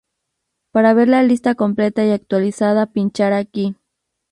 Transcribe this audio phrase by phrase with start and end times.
[0.71, 3.75] Para ver la lista completa y actualizada pinchar aquí